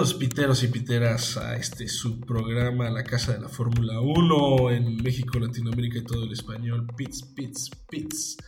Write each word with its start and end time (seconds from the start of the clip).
Piteros 0.00 0.62
y 0.62 0.68
piteras 0.68 1.36
a 1.36 1.56
este 1.56 1.86
subprograma 1.86 2.88
La 2.88 3.04
Casa 3.04 3.34
de 3.34 3.40
la 3.40 3.50
Fórmula 3.50 4.00
1 4.00 4.70
en 4.70 4.96
México, 4.96 5.38
Latinoamérica 5.38 5.98
y 5.98 6.04
todo 6.04 6.24
el 6.24 6.32
español. 6.32 6.86
Pits, 6.96 7.22
pits, 7.22 7.70
pits. 7.90 8.38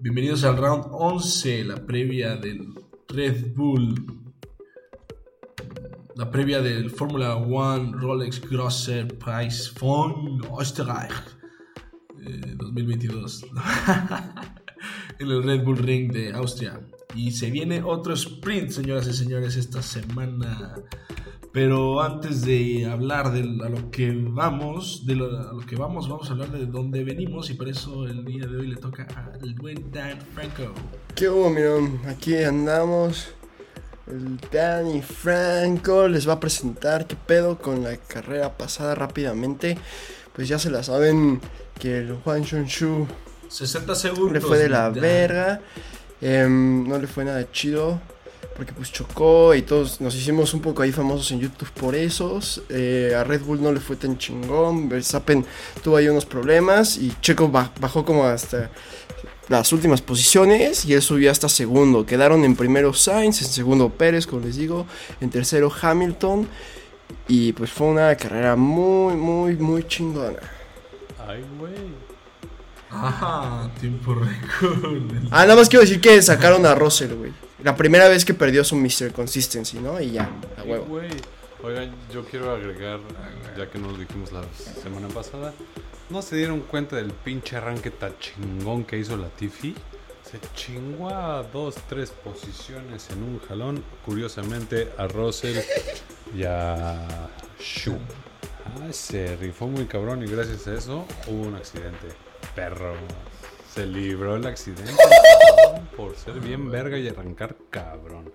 Bienvenidos 0.00 0.44
al 0.44 0.58
round 0.58 0.88
11, 0.90 1.64
la 1.64 1.86
previa 1.86 2.36
del 2.36 2.74
Red 3.08 3.54
Bull. 3.54 3.94
La 6.16 6.30
previa 6.30 6.60
del 6.60 6.90
Fórmula 6.90 7.36
1 7.36 7.92
Rolex 7.94 8.42
Grosser 8.42 9.08
Prize 9.08 9.70
von 9.80 10.42
Österreich 10.60 11.14
2022 12.58 13.46
en 15.18 15.30
el 15.30 15.42
Red 15.42 15.64
Bull 15.64 15.78
Ring 15.78 16.12
de 16.12 16.34
Austria. 16.34 16.78
Y 17.14 17.32
se 17.32 17.50
viene 17.50 17.82
otro 17.82 18.14
sprint, 18.14 18.70
señoras 18.70 19.06
y 19.06 19.12
señores, 19.12 19.56
esta 19.56 19.82
semana. 19.82 20.74
Pero 21.52 22.02
antes 22.02 22.42
de 22.42 22.84
hablar 22.86 23.32
de 23.32 23.42
a 23.64 23.68
lo 23.68 23.90
que 23.92 24.12
vamos, 24.12 25.06
de 25.06 25.14
lo, 25.14 25.26
a 25.26 25.52
lo 25.52 25.60
que 25.60 25.76
vamos, 25.76 26.08
vamos 26.08 26.28
a 26.28 26.32
hablar 26.32 26.50
de 26.50 26.66
dónde 26.66 27.04
venimos 27.04 27.48
y 27.50 27.54
por 27.54 27.68
eso 27.68 28.06
el 28.06 28.24
día 28.24 28.46
de 28.46 28.56
hoy 28.56 28.66
le 28.66 28.76
toca 28.76 29.06
al 29.40 29.54
buen 29.54 29.92
Dan 29.92 30.18
Franco. 30.34 30.74
¿Qué 31.14 31.28
hubo, 31.28 31.50
mirón? 31.50 32.00
Aquí 32.08 32.36
andamos. 32.42 33.28
El 34.08 34.38
Danny 34.52 35.00
Franco 35.00 36.08
les 36.08 36.28
va 36.28 36.34
a 36.34 36.40
presentar 36.40 37.06
qué 37.06 37.16
pedo 37.16 37.56
con 37.58 37.84
la 37.84 37.96
carrera 37.96 38.58
pasada 38.58 38.94
rápidamente. 38.96 39.78
Pues 40.34 40.48
ya 40.48 40.58
se 40.58 40.70
la 40.70 40.82
saben 40.82 41.40
que 41.78 41.98
el 41.98 42.14
Juan 42.16 42.42
Shu 42.42 43.06
60 43.48 43.94
segundos. 43.94 44.32
le 44.32 44.40
fue 44.40 44.58
de 44.58 44.68
la 44.68 44.90
verga. 44.90 45.60
Em, 46.20 46.86
no 46.88 46.98
le 46.98 47.06
fue 47.06 47.24
nada 47.24 47.50
chido. 47.50 48.00
Porque 48.56 48.72
pues 48.72 48.92
chocó 48.92 49.52
y 49.54 49.62
todos 49.62 50.00
nos 50.00 50.14
hicimos 50.14 50.54
un 50.54 50.60
poco 50.60 50.82
ahí 50.82 50.92
famosos 50.92 51.32
en 51.32 51.40
YouTube 51.40 51.70
por 51.72 51.96
esos. 51.96 52.62
Eh, 52.68 53.12
a 53.16 53.24
Red 53.24 53.42
Bull 53.42 53.60
no 53.60 53.72
le 53.72 53.80
fue 53.80 53.96
tan 53.96 54.16
chingón. 54.16 54.88
Verstappen 54.88 55.44
tuvo 55.82 55.96
ahí 55.96 56.08
unos 56.08 56.24
problemas. 56.24 56.96
Y 56.96 57.12
Checo 57.20 57.48
bajó 57.48 58.04
como 58.04 58.24
hasta 58.24 58.70
las 59.48 59.72
últimas 59.72 60.02
posiciones. 60.02 60.84
Y 60.84 60.94
él 60.94 61.02
subió 61.02 61.32
hasta 61.32 61.48
segundo. 61.48 62.06
Quedaron 62.06 62.44
en 62.44 62.54
primero 62.54 62.94
Sainz, 62.94 63.42
en 63.42 63.48
segundo 63.48 63.90
Pérez, 63.90 64.26
como 64.26 64.46
les 64.46 64.56
digo. 64.56 64.86
En 65.20 65.30
tercero 65.30 65.72
Hamilton. 65.82 66.48
Y 67.26 67.52
pues 67.52 67.70
fue 67.70 67.88
una 67.88 68.14
carrera 68.16 68.54
muy, 68.54 69.14
muy, 69.14 69.56
muy 69.56 69.84
chingona. 69.88 70.38
Ay, 71.26 71.44
güey. 71.58 72.13
Ajá, 72.94 73.70
tiempo 73.80 74.14
récord. 74.14 75.02
Ah, 75.30 75.42
nada 75.42 75.56
más 75.56 75.68
quiero 75.68 75.84
decir 75.84 76.00
que 76.00 76.20
sacaron 76.22 76.64
a 76.66 76.74
Russell, 76.74 77.12
güey. 77.14 77.32
La 77.62 77.74
primera 77.76 78.08
vez 78.08 78.24
que 78.24 78.34
perdió 78.34 78.62
su 78.64 78.76
Mr. 78.76 79.12
Consistency, 79.12 79.78
¿no? 79.78 80.00
Y 80.00 80.12
ya, 80.12 80.30
a 80.58 80.62
huevo. 80.62 80.84
güey. 80.86 81.10
Oigan, 81.62 81.94
yo 82.12 82.24
quiero 82.26 82.52
agregar, 82.54 83.00
ya 83.56 83.70
que 83.70 83.78
nos 83.78 83.98
dijimos 83.98 84.32
la 84.32 84.42
semana 84.82 85.08
pasada, 85.08 85.54
¿no 86.10 86.20
se 86.20 86.36
dieron 86.36 86.60
cuenta 86.60 86.96
del 86.96 87.10
pinche 87.10 87.56
arranque 87.56 87.90
tan 87.90 88.12
chingón 88.18 88.84
que 88.84 88.98
hizo 88.98 89.16
la 89.16 89.28
Tiffy? 89.28 89.74
Se 90.30 90.38
chingó 90.54 91.08
a 91.08 91.42
dos, 91.42 91.76
tres 91.88 92.10
posiciones 92.10 93.08
en 93.10 93.22
un 93.22 93.40
jalón. 93.48 93.82
Curiosamente, 94.04 94.90
a 94.98 95.06
Russell 95.06 95.56
y 96.36 96.42
a 96.44 97.28
Shu. 97.58 97.96
Ah, 98.66 98.92
se 98.92 99.36
rifó 99.36 99.66
muy 99.66 99.86
cabrón 99.86 100.22
y 100.22 100.26
gracias 100.26 100.66
a 100.66 100.74
eso 100.74 101.06
hubo 101.28 101.42
un 101.48 101.54
accidente. 101.54 102.08
Perro. 102.54 102.94
Se 103.72 103.86
libró 103.86 104.36
el 104.36 104.46
accidente 104.46 104.92
por 105.96 106.14
ser 106.16 106.38
bien 106.40 106.70
verga 106.70 106.96
y 106.98 107.08
arrancar 107.08 107.56
cabrón. 107.70 108.30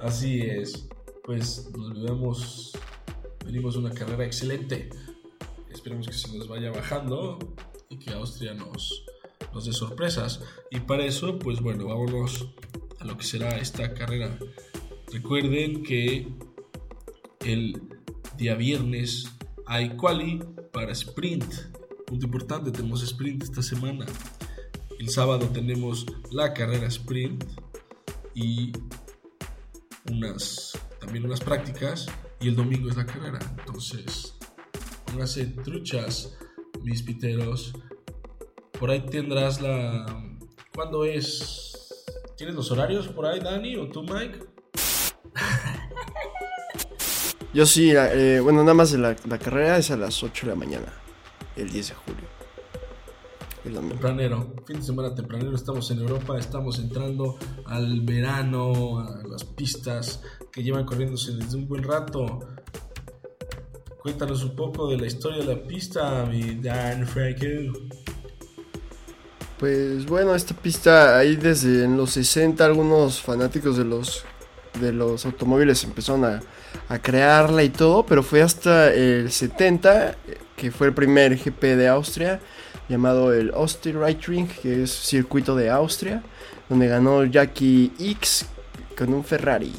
Así 0.00 0.40
es. 0.40 0.88
Pues 1.24 1.70
nos 1.76 2.02
vemos. 2.02 2.72
Venimos 3.44 3.76
una 3.76 3.90
carrera 3.92 4.24
excelente. 4.24 4.88
Esperemos 5.70 6.06
que 6.06 6.14
se 6.14 6.36
nos 6.36 6.48
vaya 6.48 6.70
bajando 6.70 7.38
y 7.88 7.98
que 7.98 8.12
Austria 8.12 8.54
nos, 8.54 9.04
nos 9.52 9.66
dé 9.66 9.72
sorpresas. 9.72 10.40
Y 10.70 10.80
para 10.80 11.04
eso, 11.04 11.38
pues 11.38 11.60
bueno, 11.60 11.86
vámonos 11.86 12.48
a 12.98 13.04
lo 13.04 13.18
que 13.18 13.24
será 13.24 13.58
esta 13.58 13.92
carrera. 13.92 14.38
Recuerden 15.12 15.82
que 15.82 16.28
el 17.40 17.82
día 18.36 18.54
viernes 18.54 19.28
hay 19.66 19.96
quali 19.96 20.42
para 20.72 20.92
sprint. 20.92 21.44
Punto 22.06 22.26
importante, 22.26 22.70
tenemos 22.70 23.02
sprint 23.02 23.44
esta 23.44 23.62
semana. 23.62 24.06
El 24.98 25.08
sábado 25.08 25.48
tenemos 25.48 26.06
la 26.30 26.52
carrera 26.52 26.86
sprint 26.86 27.44
y 28.34 28.72
unas 30.10 30.72
también 31.00 31.24
unas 31.24 31.40
prácticas 31.40 32.06
y 32.40 32.48
el 32.48 32.56
domingo 32.56 32.88
es 32.88 32.96
la 32.96 33.06
carrera. 33.06 33.38
Entonces, 33.58 34.34
pónganse 35.06 35.46
truchas, 35.46 36.36
mis 36.82 37.02
piteros. 37.02 37.72
Por 38.78 38.90
ahí 38.90 39.00
tendrás 39.06 39.60
la 39.60 40.22
¿Cuándo 40.74 41.04
es? 41.04 42.02
¿Tienes 42.36 42.54
los 42.54 42.70
horarios 42.70 43.06
por 43.08 43.26
ahí, 43.26 43.40
Dani 43.40 43.76
o 43.76 43.88
tú, 43.88 44.02
Mike? 44.02 44.38
Yo 47.54 47.66
sí, 47.66 47.92
eh, 47.94 48.40
bueno, 48.42 48.60
nada 48.62 48.72
más 48.72 48.92
la, 48.92 49.14
la 49.28 49.38
carrera 49.38 49.76
es 49.76 49.90
a 49.90 49.96
las 49.96 50.22
8 50.22 50.46
de 50.46 50.52
la 50.52 50.58
mañana, 50.58 50.92
el 51.54 51.70
10 51.70 51.88
de 51.88 51.94
julio. 51.94 52.24
El 53.64 53.74
domingo. 53.74 53.94
Tempranero, 53.94 54.54
fin 54.66 54.76
de 54.76 54.82
semana 54.82 55.14
tempranero, 55.14 55.54
estamos 55.54 55.90
en 55.90 55.98
Europa, 55.98 56.38
estamos 56.38 56.78
entrando 56.78 57.36
al 57.66 58.00
verano, 58.00 58.98
a 59.00 59.22
las 59.28 59.44
pistas 59.44 60.22
que 60.50 60.62
llevan 60.62 60.84
corriéndose 60.84 61.32
desde 61.32 61.58
un 61.58 61.68
buen 61.68 61.82
rato. 61.82 62.40
Cuéntanos 64.00 64.42
un 64.42 64.56
poco 64.56 64.88
de 64.88 64.96
la 64.96 65.06
historia 65.06 65.44
de 65.44 65.54
la 65.54 65.62
pista, 65.62 66.24
mi 66.24 66.56
Dan 66.56 67.06
Franco. 67.06 67.78
Pues 69.58 70.06
bueno, 70.06 70.34
esta 70.34 70.54
pista 70.54 71.18
ahí 71.18 71.36
desde 71.36 71.84
en 71.84 71.96
los 71.96 72.10
60 72.10 72.64
algunos 72.64 73.20
fanáticos 73.20 73.76
de 73.76 73.84
los 73.84 74.24
de 74.80 74.92
los 74.92 75.24
automóviles 75.26 75.84
empezaron 75.84 76.24
a, 76.24 76.40
a 76.88 76.98
crearla 76.98 77.62
y 77.62 77.68
todo, 77.68 78.04
pero 78.06 78.22
fue 78.22 78.42
hasta 78.42 78.92
el 78.92 79.30
70 79.30 80.16
que 80.56 80.70
fue 80.70 80.86
el 80.86 80.94
primer 80.94 81.36
GP 81.36 81.76
de 81.76 81.88
Austria 81.88 82.40
llamado 82.88 83.32
el 83.32 83.52
Ring, 84.26 84.48
que 84.48 84.84
es 84.84 84.92
circuito 84.92 85.56
de 85.56 85.70
Austria, 85.70 86.22
donde 86.68 86.88
ganó 86.88 87.24
Jackie 87.24 87.90
X 87.98 88.46
con 88.96 89.12
un 89.12 89.24
Ferrari. 89.24 89.72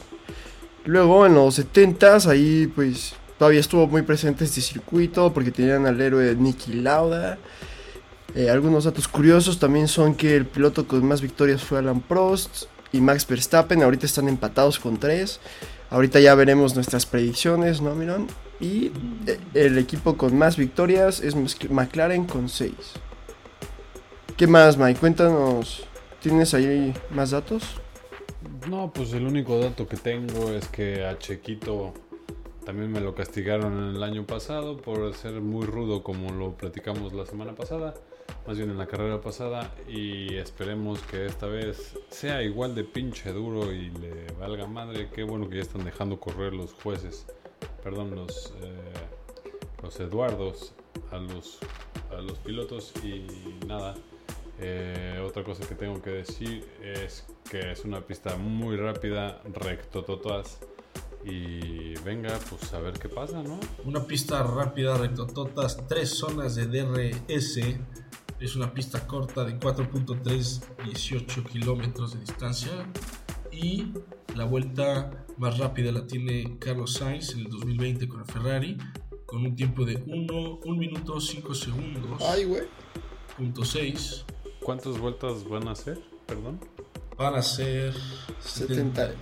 Luego 0.85 1.25
en 1.25 1.35
los 1.35 1.57
70s 1.59 2.27
ahí 2.27 2.67
pues 2.67 3.13
todavía 3.37 3.61
estuvo 3.61 3.87
muy 3.87 4.01
presente 4.01 4.43
este 4.43 4.61
circuito 4.61 5.33
porque 5.33 5.51
tenían 5.51 5.85
al 5.85 6.01
héroe 6.01 6.35
Nicky 6.35 6.73
Lauda. 6.73 7.37
Eh, 8.35 8.49
algunos 8.49 8.83
datos 8.83 9.07
curiosos 9.07 9.59
también 9.59 9.87
son 9.87 10.15
que 10.15 10.35
el 10.35 10.45
piloto 10.45 10.87
con 10.87 11.05
más 11.05 11.21
victorias 11.21 11.63
fue 11.63 11.79
Alan 11.79 12.01
Prost 12.01 12.65
y 12.93 13.01
Max 13.01 13.27
Verstappen. 13.27 13.83
Ahorita 13.83 14.05
están 14.05 14.29
empatados 14.29 14.79
con 14.79 14.97
3. 14.97 15.41
Ahorita 15.89 16.21
ya 16.21 16.33
veremos 16.35 16.75
nuestras 16.75 17.05
predicciones, 17.05 17.81
¿no, 17.81 17.93
Mirón? 17.93 18.27
Y 18.61 18.91
eh, 19.27 19.39
el 19.53 19.77
equipo 19.77 20.15
con 20.15 20.37
más 20.37 20.55
victorias 20.55 21.19
es 21.19 21.35
McLaren 21.69 22.25
con 22.25 22.47
6. 22.47 22.73
¿Qué 24.37 24.47
más, 24.47 24.77
Mike? 24.77 24.99
Cuéntanos. 24.99 25.83
¿Tienes 26.21 26.53
ahí 26.53 26.93
más 27.11 27.31
datos? 27.31 27.63
No, 28.69 28.91
pues 28.93 29.11
el 29.13 29.27
único 29.27 29.59
dato 29.59 29.87
que 29.87 29.97
tengo 29.97 30.51
es 30.51 30.69
que 30.69 31.05
a 31.05 31.19
Chequito 31.19 31.93
también 32.65 32.91
me 32.91 33.01
lo 33.01 33.13
castigaron 33.13 33.95
el 33.95 34.01
año 34.03 34.25
pasado 34.25 34.77
por 34.77 35.13
ser 35.13 35.41
muy 35.41 35.65
rudo 35.65 36.01
como 36.01 36.31
lo 36.31 36.53
platicamos 36.53 37.13
la 37.13 37.25
semana 37.25 37.53
pasada, 37.53 37.93
más 38.45 38.57
bien 38.57 38.69
en 38.69 38.77
la 38.77 38.87
carrera 38.87 39.21
pasada, 39.21 39.73
y 39.87 40.35
esperemos 40.35 40.99
que 41.01 41.25
esta 41.25 41.47
vez 41.47 41.97
sea 42.09 42.43
igual 42.43 42.75
de 42.75 42.83
pinche 42.83 43.31
duro 43.31 43.71
y 43.71 43.89
le 43.89 44.31
valga 44.39 44.67
madre. 44.67 45.09
Qué 45.13 45.23
bueno 45.23 45.49
que 45.49 45.57
ya 45.57 45.61
están 45.61 45.85
dejando 45.85 46.19
correr 46.19 46.53
los 46.53 46.73
jueces, 46.73 47.25
perdón, 47.83 48.15
los, 48.15 48.53
eh, 48.61 48.93
los 49.81 49.99
Eduardos 49.99 50.73
a 51.11 51.17
los, 51.17 51.59
a 52.11 52.21
los 52.21 52.37
pilotos 52.39 52.93
y 53.03 53.25
nada. 53.65 53.95
Eh, 54.59 55.21
otra 55.25 55.43
cosa 55.43 55.67
que 55.67 55.75
tengo 55.75 56.01
que 56.01 56.11
decir 56.11 56.65
es 56.81 57.25
que 57.49 57.71
es 57.71 57.85
una 57.85 58.01
pista 58.01 58.35
muy 58.37 58.77
rápida, 58.77 59.41
recto 59.45 60.03
totas. 60.03 60.59
Y 61.25 61.93
venga, 62.01 62.37
pues 62.49 62.73
a 62.73 62.79
ver 62.79 62.99
qué 62.99 63.07
pasa, 63.07 63.41
¿no? 63.41 63.57
Una 63.85 64.03
pista 64.05 64.43
rápida, 64.43 64.97
rectototas, 64.97 65.87
tres 65.87 66.09
zonas 66.09 66.55
de 66.55 66.65
DRS. 66.65 67.59
Es 68.43 68.57
una 68.57 68.73
pista 68.73 69.07
corta 69.07 69.45
de 69.45 69.57
4.318 69.57 71.45
kilómetros 71.45 72.13
de 72.13 72.19
distancia. 72.19 72.91
Y 73.53 73.93
la 74.35 74.43
vuelta 74.43 75.25
más 75.37 75.59
rápida 75.59 75.93
la 75.93 76.05
tiene 76.05 76.57
Carlos 76.59 76.95
Sainz 76.95 77.31
en 77.35 77.39
el 77.39 77.49
2020 77.49 78.05
con 78.09 78.19
el 78.19 78.25
Ferrari, 78.25 78.77
con 79.25 79.45
un 79.45 79.55
tiempo 79.55 79.85
de 79.85 79.95
1, 79.95 80.59
minuto 80.75 81.21
5 81.21 81.55
segundos. 81.55 82.21
Ay, 82.21 82.43
güey. 82.43 82.63
Punto 83.37 83.63
6. 83.63 84.25
¿Cuántas 84.61 84.97
vueltas 84.97 85.47
van 85.47 85.69
a 85.69 85.71
hacer? 85.71 86.01
Perdón. 86.25 86.59
van 87.17 87.35
a 87.35 87.41
ser 87.41 87.93
70, 88.41 89.13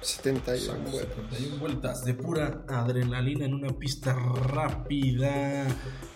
71 0.00 0.56
Exacto, 0.56 0.90
vueltas. 0.90 1.18
71 1.38 1.56
vueltas 1.60 2.04
de 2.04 2.14
pura 2.14 2.64
adrenalina 2.66 3.44
en 3.44 3.54
una 3.54 3.68
pista 3.68 4.12
rápida. 4.12 5.68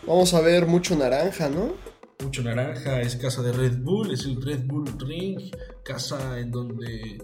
Vamos 0.05 0.35
a 0.35 0.41
ver 0.41 0.67
mucho 0.67 0.97
naranja, 0.97 1.49
¿no? 1.49 1.94
Mucho 2.25 2.43
naranja, 2.43 3.03
es 3.03 3.17
casa 3.17 3.43
de 3.43 3.53
Red 3.53 3.81
Bull, 3.83 4.11
es 4.11 4.25
el 4.25 4.41
Red 4.41 4.65
Bull 4.65 4.87
Ring, 4.99 5.39
casa 5.83 6.41
en 6.41 6.51
donde, 6.51 7.23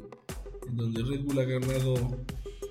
en 0.68 0.76
donde 0.76 1.02
Red 1.02 1.22
Bull 1.22 1.38
ha 1.38 1.44
ganado 1.44 1.94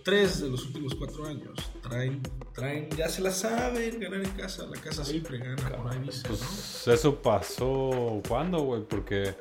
tres 0.04 0.40
de 0.42 0.50
los 0.50 0.64
últimos 0.68 0.94
cuatro 0.94 1.26
años. 1.26 1.58
Traen, 1.82 2.22
traen, 2.54 2.88
ya 2.96 3.10
se 3.10 3.22
la 3.22 3.32
saben, 3.32 4.00
ganar 4.00 4.22
en 4.22 4.30
casa, 4.32 4.68
la 4.68 4.80
casa 4.80 5.04
siempre 5.04 5.40
gana, 5.40 5.76
por 5.76 5.92
ahí 5.92 6.00
dice, 6.06 6.30
¿no? 6.30 6.36
Pues 6.38 6.88
eso 6.88 7.20
pasó 7.20 8.22
cuando, 8.28 8.60
güey, 8.60 8.84
porque 8.84 9.34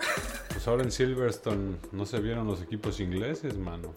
pues 0.49 0.67
ahora 0.67 0.83
en 0.83 0.91
Silverstone 0.91 1.77
no 1.93 2.07
se 2.07 2.21
vieron 2.21 2.47
los 2.47 2.63
equipos 2.63 3.01
ingleses, 3.01 3.59
mano. 3.59 3.93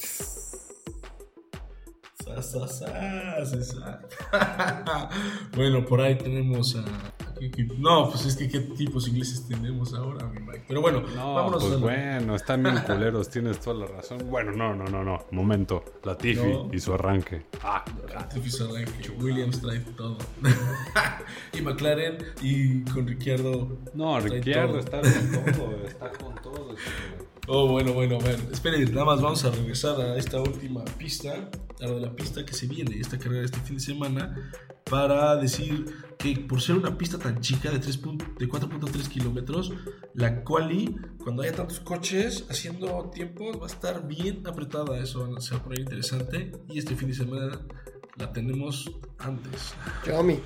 Bueno, 5.56 5.86
por 5.86 6.02
ahí 6.02 6.18
tenemos 6.18 6.76
a... 6.76 6.84
No, 7.80 8.10
pues 8.10 8.26
es 8.26 8.36
que 8.36 8.48
qué 8.48 8.60
tipos 8.60 9.08
ingleses 9.08 9.48
tenemos 9.48 9.94
ahora, 9.96 10.28
mi 10.28 10.40
Mike. 10.40 10.66
Pero 10.68 10.82
bueno, 10.82 11.02
No, 11.16 11.34
vámonos 11.34 11.64
pues 11.64 11.76
a 11.76 11.78
bueno, 11.78 12.36
están 12.36 12.62
bien 12.62 12.76
culeros, 12.86 13.30
tienes 13.30 13.60
toda 13.60 13.80
la 13.80 13.88
razón. 13.88 14.20
Bueno, 14.30 14.52
no, 14.52 14.76
no, 14.76 14.86
no, 14.86 15.04
no. 15.04 15.26
Momento, 15.32 15.84
Latifi 16.04 16.40
No. 16.48 16.70
y 16.72 16.80
su 16.80 16.94
arranque. 16.94 17.46
Ah, 17.64 17.84
Artificial 18.16 18.70
Arranque, 18.76 19.10
Williams 19.20 19.60
trae 19.60 19.80
todo. 19.98 20.18
y 21.58 21.62
McLaren 21.62 22.18
y 22.42 22.82
con 22.84 23.08
Ricciardo. 23.08 23.78
no, 23.94 24.20
Ricciardo 24.20 24.80
está 24.80 25.02
con 25.02 25.54
todo, 25.54 25.86
está 25.88 26.12
con 26.12 26.36
todo. 26.36 26.76
chico. 26.76 27.26
Oh, 27.48 27.68
bueno, 27.68 27.94
bueno, 27.94 28.18
bueno. 28.20 28.44
Esperen, 28.52 28.92
nada 28.94 29.06
más 29.06 29.22
vamos 29.22 29.44
a 29.46 29.52
regresar 29.52 30.00
a 30.00 30.16
esta 30.18 30.40
última 30.40 30.84
pista, 30.86 31.50
a 31.82 31.88
lo 31.88 31.96
de 31.96 32.02
la 32.02 32.16
pista 32.16 32.46
que 32.46 32.54
se 32.54 32.68
viene, 32.68 32.98
esta 33.00 33.18
carrera 33.18 33.44
este 33.46 33.60
fin 33.62 33.78
de 33.78 33.82
semana, 33.84 34.52
para 34.90 35.36
decir 35.38 35.86
que 36.18 36.36
por 36.38 36.62
ser 36.62 36.76
una 36.78 36.98
pista 36.98 37.18
tan 37.18 37.42
chica 37.42 37.72
de, 37.72 37.80
3 37.80 38.02
pun- 38.02 38.38
de 38.38 38.48
4.3 38.48 39.08
kilómetros, 39.10 39.74
la 40.14 40.44
quali, 40.44 40.96
cuando 41.24 41.42
haya 41.42 41.54
tantos 41.54 41.80
coches 41.80 42.46
haciendo 42.50 43.10
tiempos, 43.14 43.60
va 43.60 43.64
a 43.64 43.68
estar 43.70 44.08
bien 44.08 44.46
apretada. 44.46 45.00
Eso 45.00 45.40
se 45.42 45.56
va 45.56 45.60
a 45.62 45.64
poner 45.64 45.80
interesante. 45.80 46.52
Y 46.70 46.78
este 46.78 46.96
fin 46.96 47.08
de 47.10 47.16
semana 47.16 47.60
la 48.18 48.32
tenemos 48.32 48.92
antes. 49.18 49.74
Xiaomi. 50.04 50.40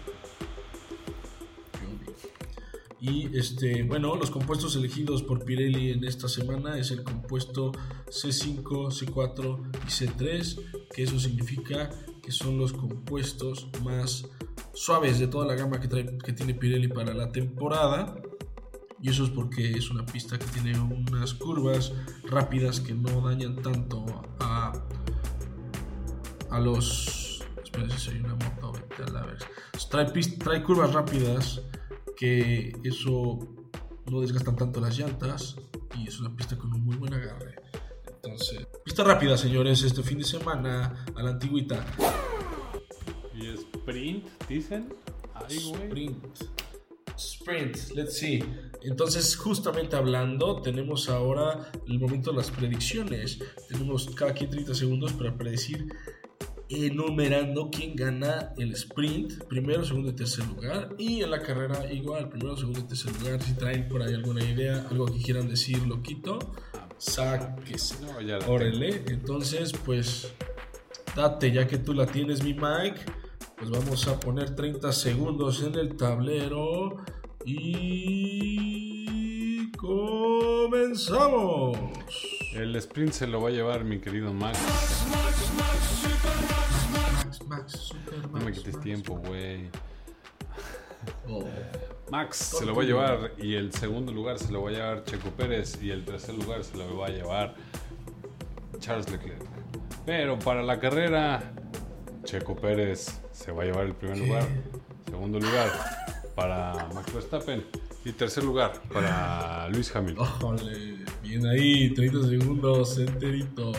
Y 2.99 3.37
este, 3.37 3.83
bueno, 3.83 4.15
los 4.15 4.31
compuestos 4.31 4.75
elegidos 4.75 5.21
por 5.21 5.43
Pirelli 5.43 5.91
en 5.91 6.03
esta 6.05 6.27
semana 6.27 6.77
es 6.77 6.91
el 6.91 7.03
compuesto 7.03 7.71
C5, 8.07 8.63
C4 8.63 9.59
y 9.83 9.87
C3, 9.87 10.87
que 10.93 11.03
eso 11.03 11.19
significa 11.19 11.89
que 12.23 12.31
son 12.31 12.57
los 12.57 12.73
compuestos 12.73 13.67
más 13.83 14.27
suaves 14.73 15.19
de 15.19 15.27
toda 15.27 15.45
la 15.45 15.55
gama 15.55 15.79
que, 15.79 15.87
tiene 16.33 16.53
Pirelli 16.53 16.87
para 16.87 17.13
la 17.13 17.31
temporada. 17.31 18.15
Y 19.01 19.09
eso 19.09 19.25
es 19.25 19.29
porque 19.29 19.71
es 19.71 19.91
una 19.91 20.05
pista 20.05 20.39
que 20.39 20.45
tiene 20.45 20.79
unas 20.79 21.33
curvas 21.33 21.93
rápidas 22.23 22.79
que 22.79 22.93
no 22.95 23.21
dañan 23.21 23.61
tanto 23.61 24.05
a, 24.39 24.71
a 26.49 26.59
los... 26.59 27.43
Espérense, 27.61 28.11
hay 28.11 28.19
una 28.19 28.35
moto, 28.35 28.71
vete 28.71 29.03
a 29.03 29.13
la 29.13 29.25
vez. 29.25 29.43
Trae 30.39 30.63
curvas 30.63 30.93
rápidas 30.93 31.61
que 32.15 32.75
eso 32.83 33.39
no 34.09 34.21
desgastan 34.21 34.55
tanto 34.55 34.79
las 34.79 34.97
llantas 34.97 35.57
y 35.97 36.07
es 36.07 36.19
una 36.19 36.35
pista 36.35 36.57
con 36.57 36.73
un 36.73 36.83
muy 36.83 36.95
buen 36.95 37.13
agarre. 37.13 37.55
Entonces, 38.07 38.67
pista 38.83 39.03
rápida, 39.03 39.37
señores, 39.37 39.83
este 39.83 40.01
fin 40.01 40.17
de 40.17 40.23
semana 40.23 41.05
a 41.15 41.23
la 41.23 41.31
antigüita. 41.31 41.85
¿Y 43.33 43.47
sprint, 43.47 44.25
dicen? 44.47 44.93
Ay. 45.33 45.57
Sprint. 45.57 46.25
Sprint, 47.17 47.77
let's 47.95 48.17
see. 48.17 48.43
Entonces, 48.81 49.35
justamente 49.35 49.95
hablando, 49.95 50.61
tenemos 50.61 51.09
ahora 51.09 51.71
el 51.87 51.99
momento 51.99 52.31
de 52.31 52.37
las 52.37 52.51
predicciones. 52.51 53.39
Tenemos 53.69 54.09
cada 54.15 54.33
quien 54.33 54.49
30 54.49 54.75
segundos 54.75 55.13
para 55.13 55.35
predecir, 55.37 55.87
enumerando 56.69 57.69
quién 57.71 57.95
gana 57.95 58.53
el 58.57 58.73
sprint, 58.73 59.43
primero, 59.45 59.83
segundo 59.83 60.09
y 60.09 60.13
tercer 60.13 60.45
lugar. 60.47 60.95
Y 60.97 61.21
en 61.21 61.31
la 61.31 61.41
carrera, 61.41 61.91
igual, 61.91 62.29
primero, 62.29 62.57
segundo 62.57 62.79
y 62.79 62.83
tercer 62.83 63.11
lugar. 63.19 63.41
Si 63.41 63.53
traen 63.53 63.87
por 63.87 64.01
ahí 64.01 64.13
alguna 64.13 64.43
idea, 64.43 64.87
algo 64.89 65.05
que 65.05 65.21
quieran 65.21 65.47
decir, 65.47 65.85
lo 65.85 66.01
quito, 66.01 66.39
sáquese. 66.97 67.95
No, 68.01 68.47
Órale, 68.47 69.03
entonces 69.07 69.73
pues 69.85 70.33
date, 71.15 71.51
ya 71.51 71.67
que 71.67 71.77
tú 71.77 71.93
la 71.93 72.05
tienes 72.05 72.43
mi 72.43 72.53
Mike, 72.53 73.01
pues 73.57 73.69
vamos 73.69 74.07
a 74.07 74.19
poner 74.19 74.55
30 74.55 74.91
segundos 74.91 75.63
en 75.63 75.75
el 75.75 75.95
tablero 75.95 76.97
y 77.45 78.94
comenzamos. 79.85 81.77
El 82.53 82.75
sprint 82.77 83.11
se 83.13 83.27
lo 83.27 83.41
va 83.41 83.49
a 83.49 83.51
llevar 83.51 83.83
mi 83.83 83.99
querido 83.99 84.33
Max. 84.33 84.57
Max, 85.11 85.51
Max, 87.47 87.71
super 87.71 88.21
No 88.21 88.29
Max, 88.29 88.45
me 88.45 88.51
quites 88.51 88.73
Max. 88.73 88.83
tiempo, 88.83 89.17
güey. 89.17 89.69
Oh. 91.29 91.43
Max 92.09 92.37
se 92.37 92.65
lo 92.65 92.75
va 92.75 92.83
a 92.83 92.85
llevar 92.85 93.31
y 93.37 93.55
el 93.55 93.73
segundo 93.73 94.11
lugar 94.11 94.39
se 94.39 94.51
lo 94.51 94.63
va 94.63 94.69
a 94.69 94.73
llevar 94.73 95.03
Checo 95.03 95.29
Pérez 95.31 95.81
y 95.81 95.91
el 95.91 96.05
tercer 96.05 96.35
lugar 96.35 96.63
se 96.63 96.77
lo 96.77 96.97
va 96.97 97.07
a 97.07 97.09
llevar 97.09 97.55
Charles 98.79 99.09
Leclerc. 99.11 99.43
Pero 100.05 100.37
para 100.39 100.61
la 100.63 100.79
carrera, 100.79 101.53
Checo 102.23 102.55
Pérez 102.55 103.21
se 103.31 103.51
va 103.51 103.63
a 103.63 103.65
llevar 103.65 103.85
el 103.85 103.95
primer 103.95 104.19
lugar, 104.19 104.47
segundo 105.09 105.39
lugar 105.39 105.71
para 106.35 106.87
Max 106.93 107.13
Verstappen 107.13 107.65
y 108.05 108.11
tercer 108.11 108.43
lugar 108.43 108.81
para 108.93 109.67
Luis 109.69 109.93
Hamilton. 109.93 110.27
Órale, 110.43 110.97
bien 111.23 111.45
ahí, 111.47 111.93
30 111.93 112.27
segundos 112.27 112.99
enteritos. 112.99 113.75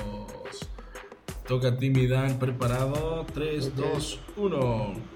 Toca 1.47 1.69
a 1.69 1.77
ti, 1.77 1.91
mi 1.91 2.09
Dan, 2.09 2.39
preparado. 2.39 3.25
3, 3.33 3.77
2, 3.77 4.21
1. 4.37 5.16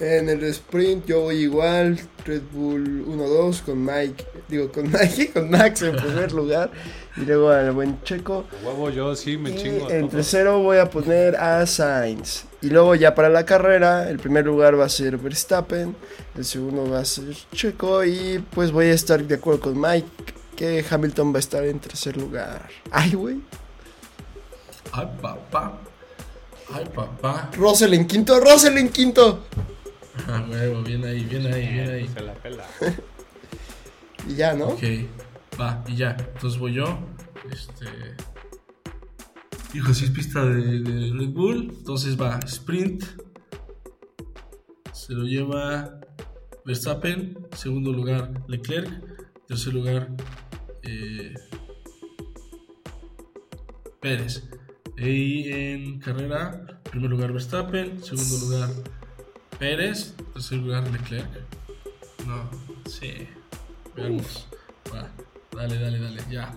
En 0.00 0.30
el 0.30 0.42
sprint 0.44 1.04
yo 1.06 1.20
voy 1.20 1.36
igual, 1.42 2.00
Red 2.24 2.40
Bull 2.52 3.04
1-2 3.06 3.60
con 3.60 3.84
Mike, 3.84 4.24
digo 4.48 4.72
con 4.72 4.84
Mike, 4.90 5.32
con 5.34 5.50
Max 5.50 5.82
en 5.82 5.94
primer 5.94 6.32
lugar 6.32 6.70
y 7.18 7.20
luego 7.20 7.50
al 7.50 7.72
buen 7.72 8.02
Checo. 8.02 8.46
Huevo, 8.64 8.88
yo 8.88 9.14
sí 9.14 9.36
me 9.36 9.50
Y 9.50 9.56
chingo. 9.56 9.88
a 9.88 9.92
en 9.92 10.00
todos. 10.00 10.12
tercero 10.12 10.58
voy 10.60 10.78
a 10.78 10.88
poner 10.88 11.36
a 11.36 11.66
Sainz. 11.66 12.44
Y 12.62 12.70
luego 12.70 12.94
ya 12.94 13.14
para 13.14 13.28
la 13.28 13.44
carrera, 13.44 14.08
el 14.08 14.18
primer 14.18 14.46
lugar 14.46 14.78
va 14.80 14.86
a 14.86 14.88
ser 14.88 15.18
Verstappen, 15.18 15.94
el 16.34 16.44
segundo 16.46 16.90
va 16.90 17.00
a 17.00 17.04
ser 17.04 17.34
Checo 17.52 18.02
y 18.02 18.42
pues 18.54 18.72
voy 18.72 18.86
a 18.86 18.94
estar 18.94 19.22
de 19.22 19.34
acuerdo 19.34 19.60
con 19.60 19.78
Mike 19.78 20.08
que 20.56 20.82
Hamilton 20.90 21.32
va 21.32 21.36
a 21.36 21.40
estar 21.40 21.64
en 21.64 21.78
tercer 21.78 22.16
lugar. 22.16 22.70
Ay, 22.90 23.12
güey. 23.12 23.40
Ay, 24.92 25.08
papá. 25.20 25.78
Ay, 26.72 26.86
papá. 26.94 27.50
Russell 27.56 27.92
en 27.94 28.06
quinto, 28.06 28.40
Russell 28.40 28.78
en 28.78 28.88
quinto. 28.88 29.40
Ah, 30.28 30.44
huevo, 30.48 30.82
bien 30.82 31.04
ahí, 31.04 31.24
bien 31.24 31.46
ahí, 31.46 31.66
bien 31.72 31.90
ahí. 31.90 32.08
Se 32.08 32.20
la 32.20 32.34
pela. 32.34 32.66
Y 34.28 34.34
ya, 34.34 34.52
¿no? 34.52 34.68
Ok, 34.68 34.82
va, 35.58 35.82
y 35.88 35.96
ya. 35.96 36.14
Entonces 36.34 36.60
voy 36.60 36.74
yo. 36.74 36.98
Este. 37.50 37.86
Hijo, 39.72 39.94
si 39.94 40.04
es 40.04 40.10
pista 40.10 40.44
de, 40.44 40.80
de 40.80 41.12
Red 41.18 41.30
Bull. 41.30 41.74
Entonces 41.78 42.20
va, 42.20 42.38
sprint. 42.44 43.04
Se 44.92 45.14
lo 45.14 45.24
lleva 45.24 46.00
Verstappen. 46.64 47.38
Segundo 47.52 47.92
lugar, 47.92 48.30
Leclerc. 48.46 48.88
Tercer 49.48 49.74
lugar, 49.74 50.08
eh, 50.82 51.34
Pérez. 54.00 54.48
Y 54.96 55.50
en 55.50 55.98
carrera, 55.98 56.80
primer 56.90 57.10
lugar 57.10 57.32
Verstappen. 57.32 58.02
Segundo 58.04 58.38
lugar, 58.46 58.70
Pérez. 59.60 60.14
Tercer 60.32 60.56
lugar, 60.56 60.90
Leclerc. 60.90 61.28
No, 62.26 62.50
sí. 62.90 63.28
Veamos. 63.94 64.46
Va, 64.92 65.10
dale, 65.54 65.78
dale, 65.78 65.98
dale, 65.98 66.22
ya. 66.30 66.50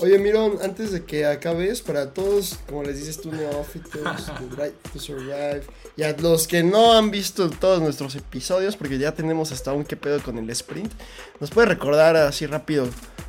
Oye, 0.00 0.18
Mirón, 0.18 0.58
antes 0.62 0.90
de 0.90 1.04
que 1.04 1.24
acabes, 1.26 1.80
para 1.80 2.12
todos, 2.12 2.58
como 2.66 2.82
les 2.82 2.98
dices 2.98 3.20
tú, 3.20 3.30
neófitos, 3.30 4.26
Drive 4.50 4.74
to 4.92 4.98
Survive, 4.98 5.62
y 5.96 6.02
a 6.02 6.12
los 6.16 6.48
que 6.48 6.64
no 6.64 6.92
han 6.94 7.12
visto 7.12 7.48
todos 7.48 7.80
nuestros 7.80 8.16
episodios, 8.16 8.76
porque 8.76 8.98
ya 8.98 9.12
tenemos 9.12 9.52
hasta 9.52 9.72
un 9.72 9.84
qué 9.84 9.96
pedo 9.96 10.20
con 10.22 10.38
el 10.38 10.50
sprint, 10.50 10.92
¿nos 11.38 11.50
puede 11.50 11.68
recordar 11.68 12.16
así 12.16 12.46
rápido? 12.46 12.88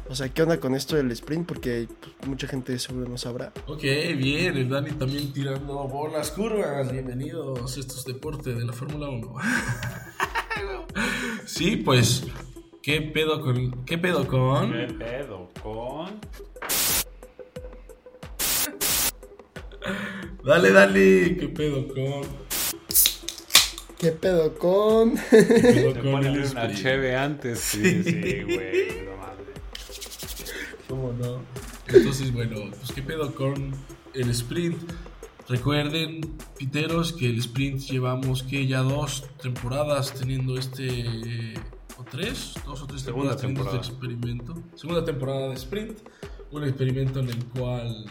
O 0.10 0.16
sea, 0.16 0.30
¿qué 0.30 0.42
onda 0.42 0.60
con 0.60 0.74
esto 0.74 0.96
del 0.96 1.12
sprint? 1.12 1.46
Porque 1.46 1.88
pues, 2.00 2.28
mucha 2.28 2.48
gente 2.48 2.78
seguro 2.80 3.10
no 3.10 3.18
sabrá. 3.18 3.52
Ok, 3.68 3.82
bien, 3.82 4.56
el 4.56 4.70
Dani 4.70 4.92
también 4.92 5.34
tirando 5.34 5.88
bolas 5.88 6.32
curvas. 6.32 6.92
Bienvenidos, 6.92 7.78
esto 7.78 7.96
es 7.96 8.06
deporte 8.06 8.54
de 8.54 8.66
la 8.66 8.74
Fórmula 8.74 9.10
1. 9.10 9.36
sí, 11.46 11.78
pues 11.78 12.24
¿Qué 12.88 13.02
pedo 13.02 13.42
con. 13.42 13.84
¿Qué 13.84 13.98
pedo 13.98 14.26
con.? 14.26 14.72
¿Qué 14.72 14.88
pedo 14.94 15.50
con...? 15.62 16.22
Dale, 20.46 20.72
dale. 20.72 21.36
¿Qué 21.36 21.50
pedo 21.50 21.86
con.? 21.90 22.22
¿Qué 24.00 24.12
pedo 24.14 24.56
con...? 24.58 25.16
¿Qué 25.30 25.44
pedo 25.44 25.94
Te 25.96 26.00
con 26.00 26.12
ponen 26.12 26.36
el 26.36 26.50
una 26.50 26.74
cheve 26.74 27.14
antes. 27.14 27.60
Sí, 27.60 28.04
sí, 28.04 28.44
güey. 28.44 29.17
¿Cómo 30.88 31.12
no? 31.13 31.41
Entonces, 31.88 32.34
bueno, 32.34 32.56
pues 32.70 32.91
qué 32.94 33.01
pedo 33.01 33.34
con 33.36 33.72
el 34.13 34.29
sprint. 34.29 34.77
Recuerden, 35.50 36.22
piteros, 36.58 37.13
que 37.13 37.29
el 37.29 37.39
sprint 37.39 37.79
llevamos 37.82 38.44
que 38.44 38.67
ya 38.67 38.82
dos 38.82 39.25
temporadas 39.41 40.13
teniendo 40.13 40.58
este. 40.58 41.53
o 41.98 42.03
tres, 42.03 42.53
dos 42.65 42.82
o 42.82 42.88
tres 42.88 43.01
Segunda 43.01 43.36
temporadas 43.36 43.41
teniendo 43.41 43.63
temporada. 43.63 43.82
este 43.82 43.94
experimento. 43.94 44.53
Segunda 44.75 45.06
temporada 45.06 45.50
de 45.50 45.53
sprint. 45.56 46.00
Un 46.51 46.63
experimento 46.63 47.20
en 47.20 47.29
el 47.29 47.46
cual 47.46 48.06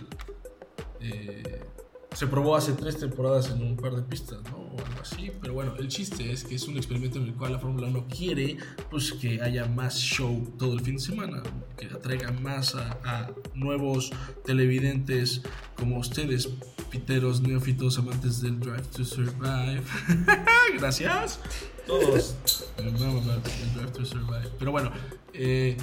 eh, 1.01 1.65
se 2.13 2.27
probó 2.27 2.57
hace 2.57 2.73
tres 2.73 2.99
temporadas 2.99 3.51
en 3.51 3.63
un 3.63 3.77
par 3.77 3.95
de 3.97 4.03
pistas, 4.03 4.41
¿no? 4.51 4.56
O 4.77 4.87
algo 4.87 5.01
así. 5.01 5.33
Pero 5.41 5.55
bueno, 5.55 5.75
el 5.79 5.89
chiste 5.89 6.33
es 6.33 6.45
que 6.45 6.55
es 6.55 6.69
un 6.69 6.77
experimento 6.77 7.19
en 7.19 7.25
el 7.25 7.35
cual 7.35 7.53
la 7.53 7.59
Fórmula 7.59 7.87
1 7.89 8.07
quiere 8.09 8.57
pues, 8.91 9.13
que 9.13 9.41
haya 9.41 9.67
más 9.67 9.99
show 9.99 10.53
todo 10.59 10.75
el 10.75 10.81
fin 10.81 10.97
de 10.97 11.03
semana, 11.03 11.43
que 11.77 11.87
atraiga 11.87 12.31
más 12.33 12.75
a, 12.75 12.99
a 13.05 13.31
nuevos 13.55 14.11
televidentes 14.45 15.43
como 15.77 15.99
ustedes, 15.99 16.49
piteros, 16.91 17.41
neófitos, 17.41 17.99
amantes 17.99 18.41
del 18.41 18.61
Drive 18.61 18.89
to 18.95 19.05
Survive. 19.05 19.83
Gracias. 20.79 21.41
Todos. 21.87 22.37
Drive 22.77 23.93
to 23.93 24.05
Survive. 24.05 24.51
Pero 24.59 24.73
bueno, 24.73 24.91
eh, 25.33 25.77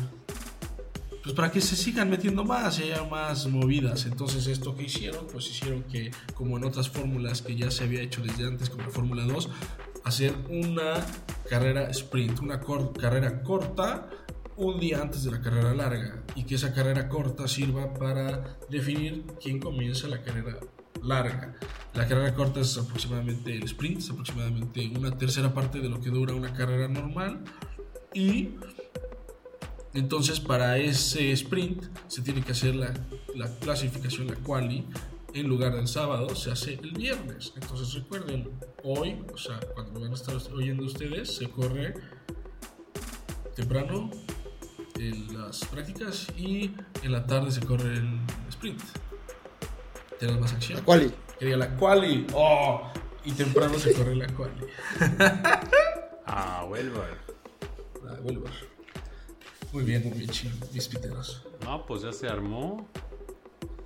pues 1.23 1.33
para 1.33 1.51
que 1.51 1.61
se 1.61 1.77
sigan 1.77 2.09
metiendo 2.09 2.43
más 2.43 2.79
y 2.79 2.83
haya 2.83 3.03
más 3.05 3.47
movidas. 3.47 4.05
Entonces 4.05 4.45
esto 4.47 4.75
que 4.75 4.83
hicieron, 4.83 5.25
pues 5.31 5.49
hicieron 5.49 5.83
que, 5.83 6.11
como 6.33 6.57
en 6.57 6.65
otras 6.65 6.89
fórmulas 6.89 7.41
que 7.41 7.55
ya 7.55 7.71
se 7.71 7.85
había 7.85 8.01
hecho 8.01 8.21
desde 8.21 8.45
antes, 8.45 8.69
como 8.69 8.83
la 8.83 8.89
Fórmula 8.89 9.23
2, 9.23 9.49
hacer 10.03 10.35
una 10.49 11.05
carrera 11.49 11.89
sprint, 11.91 12.41
una 12.41 12.59
carrera 12.99 13.41
corta 13.41 14.09
un 14.57 14.79
día 14.79 15.01
antes 15.01 15.23
de 15.23 15.31
la 15.31 15.41
carrera 15.41 15.73
larga 15.73 16.23
y 16.35 16.43
que 16.43 16.55
esa 16.55 16.73
carrera 16.73 17.07
corta 17.07 17.47
sirva 17.47 17.93
para 17.93 18.57
definir 18.69 19.25
quién 19.41 19.59
comienza 19.59 20.07
la 20.09 20.21
carrera 20.21 20.57
larga. 21.01 21.55
La 21.93 22.07
carrera 22.07 22.33
corta 22.33 22.59
es 22.59 22.77
aproximadamente 22.77 23.55
el 23.55 23.63
sprint, 23.63 23.99
es 23.99 24.09
aproximadamente 24.09 24.91
una 24.95 25.17
tercera 25.17 25.53
parte 25.53 25.79
de 25.79 25.89
lo 25.89 26.01
que 26.01 26.09
dura 26.09 26.33
una 26.33 26.53
carrera 26.53 26.87
normal 26.87 27.43
y 28.13 28.49
entonces, 29.93 30.39
para 30.39 30.77
ese 30.77 31.31
sprint 31.31 31.83
se 32.07 32.21
tiene 32.21 32.41
que 32.41 32.51
hacer 32.53 32.75
la, 32.75 32.93
la 33.35 33.47
clasificación, 33.59 34.27
la 34.27 34.35
quali, 34.35 34.85
en 35.33 35.47
lugar 35.47 35.75
del 35.75 35.87
sábado, 35.87 36.35
se 36.35 36.51
hace 36.51 36.75
el 36.75 36.91
viernes. 36.91 37.53
Entonces, 37.55 37.93
recuerden, 37.93 38.49
hoy, 38.83 39.23
o 39.33 39.37
sea, 39.37 39.59
cuando 39.73 39.99
van 39.99 40.11
a 40.11 40.15
estar 40.15 40.35
oyendo 40.53 40.85
ustedes, 40.85 41.35
se 41.35 41.49
corre 41.49 41.93
temprano 43.55 44.09
en 44.99 45.39
las 45.39 45.65
prácticas 45.65 46.27
y 46.37 46.71
en 47.03 47.11
la 47.11 47.25
tarde 47.25 47.51
se 47.51 47.61
corre 47.61 47.93
el 47.93 48.19
sprint. 48.49 48.81
Tienes 50.19 50.39
más 50.39 50.53
acción. 50.53 50.79
La 50.79 50.85
quali. 50.85 51.11
Quería 51.39 51.57
la 51.57 51.75
quali. 51.75 52.27
¡Oh! 52.33 52.91
Y 53.25 53.31
temprano 53.31 53.77
se 53.77 53.93
corre 53.93 54.15
la 54.15 54.27
quali. 54.27 54.53
Ah, 56.25 56.63
vuelvo. 56.67 57.03
Ah, 58.07 58.17
vuelvo. 58.23 58.45
Muy 59.73 59.85
bien, 59.85 60.03
muy 60.07 60.19
bien, 60.19 60.29
mis 60.71 60.87
piteros. 60.87 61.41
No, 61.63 61.83
pues 61.87 62.03
ya 62.03 62.13
se 62.13 62.27
armó. 62.27 62.87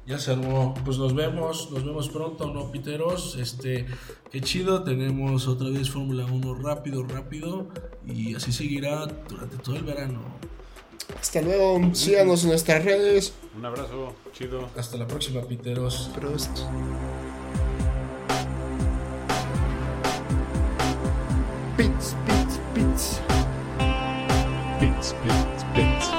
Ya 0.06 0.20
se 0.20 0.32
armó. 0.32 0.74
Pues 0.84 0.98
nos 0.98 1.16
vemos, 1.16 1.72
nos 1.72 1.86
vemos 1.86 2.10
pronto, 2.10 2.52
¿no, 2.54 2.70
piteros? 2.74 3.38
Este, 3.38 3.86
qué 4.30 4.42
chido, 4.42 4.84
tenemos 4.84 5.48
otra 5.48 5.70
vez 5.70 5.90
Fórmula 5.90 6.26
1 6.26 6.56
rápido, 6.56 7.04
rápido. 7.04 7.70
Y 8.06 8.36
así 8.36 8.52
seguirá 8.52 9.06
durante 9.30 9.56
todo 9.60 9.78
el 9.78 9.84
verano. 9.84 10.20
Hasta 11.18 11.42
luego. 11.42 11.96
Síganos 11.96 12.44
en 12.44 12.50
nuestras 12.50 12.84
redes. 12.84 13.34
Un 13.58 13.66
abrazo, 13.66 14.14
chido. 14.34 14.70
Hasta 14.76 14.98
la 14.98 15.08
próxima, 15.08 15.42
piteros. 15.42 16.12
Prost. 16.14 16.52
Pits, 21.78 22.16
pits, 22.26 22.60
pits. 22.76 23.22
Pits, 24.82 25.16
pits. 25.24 25.57
Bit. 25.78 26.17